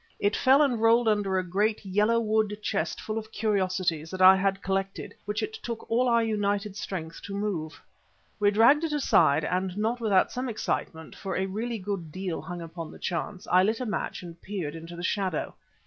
[0.19, 4.35] It fell and rolled under a great, yellow wood chest full of curiosities that I
[4.35, 7.79] had collected, which it took all our united strength to move.
[8.39, 12.63] We dragged it aside and not without some excitement, for really a good deal hung
[12.63, 15.53] upon the chance, I lit a match and peered into the shadow.